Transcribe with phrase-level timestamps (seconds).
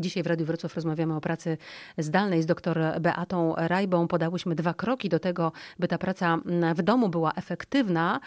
[0.00, 1.58] Dzisiaj w Radiu Wrocław rozmawiamy o pracy
[1.98, 4.08] zdalnej z dr Beatą Rajbą.
[4.08, 6.38] Podałyśmy dwa kroki do tego, by ta praca
[6.74, 8.20] w domu była efektywna.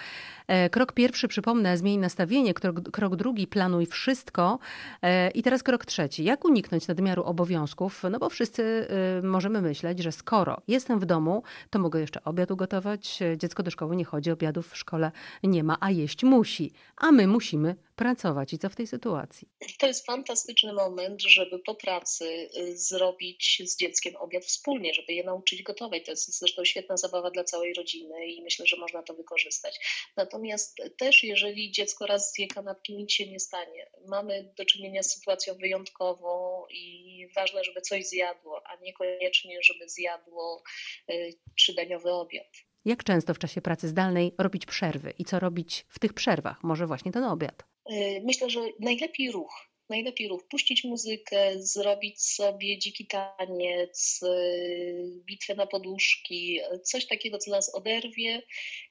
[0.48, 2.54] E, krok pierwszy, przypomnę, zmień nastawienie.
[2.54, 4.60] Krok, krok drugi, planuj wszystko.
[5.02, 6.24] E, I teraz krok trzeci.
[6.24, 8.04] Jak uniknąć nadmiaru obowiązków?
[8.12, 8.88] No bo wszyscy
[9.24, 13.20] e, możemy myśleć, że skoro jestem w domu, to mogę jeszcze obiad ugotować.
[13.38, 15.12] Dziecko do szkoły nie chodzi, obiadów w szkole
[15.44, 16.72] nie ma, a jeść musi.
[16.98, 18.54] A my musimy pracować.
[18.54, 19.48] I co w tej sytuacji?
[19.80, 25.24] To jest fantastyczny moment, żeby po pracy y, zrobić z dzieckiem obiad wspólnie, żeby je
[25.24, 26.06] nauczyć gotować.
[26.06, 29.80] To jest zresztą świetna zabawa dla całej rodziny i myślę, że można to wykorzystać.
[30.18, 33.90] Natomiast też, jeżeli dziecko raz zje kanapki, nic się nie stanie.
[34.08, 40.64] Mamy do czynienia z sytuacją wyjątkową i ważne, żeby coś zjadło, a niekoniecznie, żeby zjadło
[41.10, 42.48] y, trzydaniowy obiad.
[42.86, 46.64] Jak często w czasie pracy zdalnej robić przerwy i co robić w tych przerwach?
[46.64, 47.73] Może właśnie ten obiad?
[47.94, 49.70] Y, myślę, że najlepiej ruch.
[49.90, 50.48] Najlepiej ruch.
[50.50, 58.42] Puścić muzykę, zrobić sobie dziki taniec, y, bitwę na poduszki, coś takiego, co nas oderwie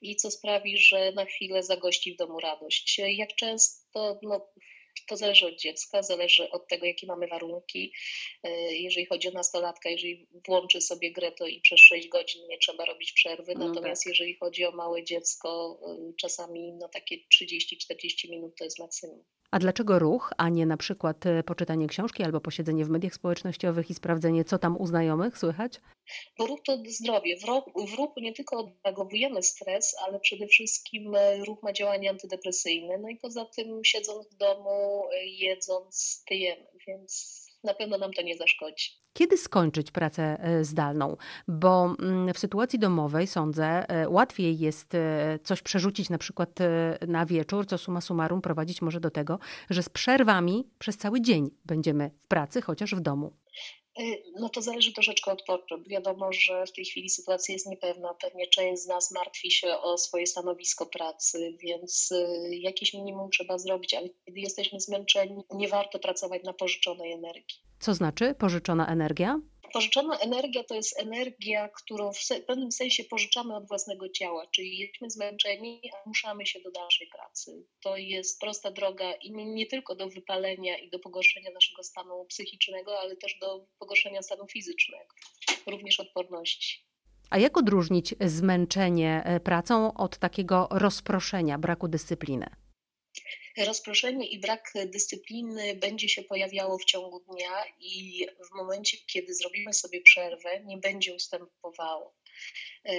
[0.01, 2.99] i co sprawi, że na chwilę zagości w domu radość.
[2.99, 4.49] Jak często, no,
[5.07, 7.93] to zależy od dziecka, zależy od tego, jakie mamy warunki.
[8.47, 12.59] Y, jeżeli chodzi o nastolatka, jeżeli włączy sobie grę, to i przez 6 godzin nie
[12.59, 13.55] trzeba robić przerwy.
[13.55, 14.11] No Natomiast tak.
[14.11, 15.81] jeżeli chodzi o małe dziecko,
[16.21, 19.25] czasami no takie 30-40 minut to jest maksimum.
[19.53, 23.91] A dlaczego ruch, a nie na przykład e, poczytanie książki albo posiedzenie w mediach społecznościowych
[23.91, 25.81] i sprawdzenie, co tam u znajomych słychać?
[26.39, 27.37] Bo ruch to zdrowie.
[27.37, 32.11] W ruchu, w ruchu nie tylko odreagowujemy stres, ale przede wszystkim e, ruch ma działanie
[32.11, 32.99] antydepresyjne.
[32.99, 38.23] No i poza tym siedząc w domu, e, jedząc, tyjemy, więc na pewno nam to
[38.23, 38.91] nie zaszkodzi.
[39.13, 41.17] Kiedy skończyć pracę e, zdalną?
[41.49, 46.59] Bo mm, w sytuacji domowej, sądzę, e, łatwiej jest e, coś przerzucić na przykład
[47.07, 49.39] na wieczór, co suma summarum prowadzić może do tego,
[49.71, 53.37] że z przerwami przez cały dzień będziemy w pracy, chociaż w domu.
[54.01, 55.89] Y, no to zależy troszeczkę od potrzeb.
[55.89, 58.15] Wiadomo, że w tej chwili sytuacja jest niepewna.
[58.15, 63.59] Pewnie część z nas martwi się o swoje stanowisko pracy, więc y, jakieś minimum trzeba
[63.59, 67.59] zrobić, ale kiedy jesteśmy zmęczeni, nie warto pracować na pożyczonej energii.
[67.81, 69.41] Co znaczy pożyczona energia?
[69.73, 75.11] Pożyczona energia to jest energia, którą w pewnym sensie pożyczamy od własnego ciała, czyli jesteśmy
[75.11, 77.67] zmęczeni, a muszamy się do dalszej pracy.
[77.83, 82.99] To jest prosta droga i nie tylko do wypalenia i do pogorszenia naszego stanu psychicznego,
[83.01, 85.15] ale też do pogorszenia stanu fizycznego,
[85.67, 86.85] również odporności.
[87.31, 92.62] A jak odróżnić zmęczenie e, pracą od takiego rozproszenia, braku dyscypliny?
[93.59, 99.73] Rozproszenie i brak dyscypliny będzie się pojawiało w ciągu dnia i w momencie, kiedy zrobimy
[99.75, 102.15] sobie przerwę, nie będzie ustępowało.
[102.85, 102.93] E,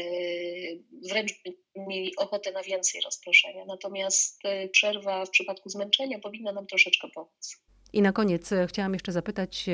[1.10, 1.32] wręcz
[1.76, 3.66] mieli ochotę na więcej rozproszenia.
[3.66, 7.63] Natomiast e, przerwa w przypadku zmęczenia powinna nam troszeczkę pomóc.
[7.94, 9.66] I na koniec e, chciałam jeszcze zapytać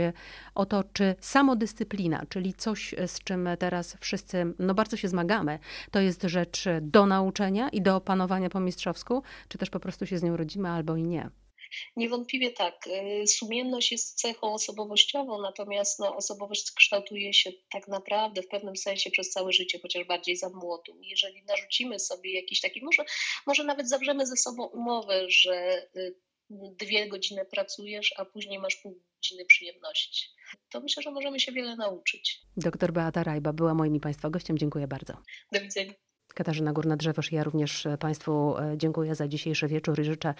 [0.55, 5.59] o to, czy samodyscyplina, czyli coś, z czym teraz wszyscy no bardzo się zmagamy,
[5.91, 10.17] to jest rzecz do nauczenia i do opanowania po mistrzowsku, czy też po prostu się
[10.17, 11.29] z nią rodzimy albo i nie?
[11.95, 12.87] Niewątpliwie tak.
[12.87, 19.11] E, sumienność jest cechą osobowościową, natomiast no, osobowość kształtuje się tak naprawdę w pewnym sensie
[19.11, 20.97] przez całe życie, chociaż bardziej za młodu.
[21.01, 23.05] Jeżeli narzucimy sobie jakiś taki, może,
[23.47, 26.11] może nawet zawrzemy ze sobą umowę, że e,
[26.49, 30.27] dwie godziny pracujesz, a później masz pół godziny przyjemności.
[30.69, 32.41] To myślę, że możemy się wiele nauczyć.
[32.57, 34.57] Doktor Beata Rajba była moim i Państwa gościem.
[34.57, 35.13] Dziękuję bardzo.
[35.51, 35.93] Do widzenia.
[36.33, 37.31] Katarzyna Górna-Drzewosz.
[37.31, 40.33] Ja również e, Państwu e, dziękuję za dzisiejszy wieczór i życzę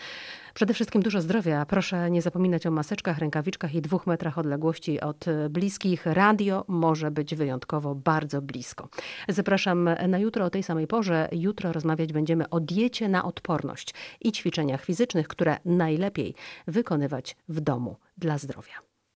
[0.53, 1.65] przede wszystkim dużo zdrowia.
[1.65, 6.05] Proszę nie zapominać o maseczkach, rękawiczkach i dwóch metrach odległości od e, bliskich.
[6.05, 8.89] Radio może być wyjątkowo bardzo blisko.
[9.29, 11.29] Zapraszam na jutro o tej samej porze.
[11.31, 16.35] Jutro rozmawiać będziemy o diecie na odporność i ćwiczeniach fizycznych, które najlepiej
[16.67, 18.88] wykonywać w domu dla zdrowia.